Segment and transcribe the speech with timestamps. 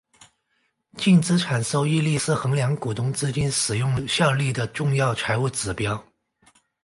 [0.97, 6.03] 净资产收益率是衡量股东资金使用效率的重要财务指标。